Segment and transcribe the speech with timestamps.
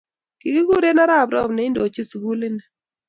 [0.39, 2.63] Kikuren arap Rop neindochin sukuli ni